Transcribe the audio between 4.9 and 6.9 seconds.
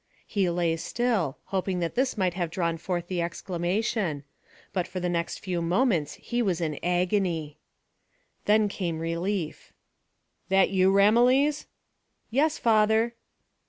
the next few moments he was in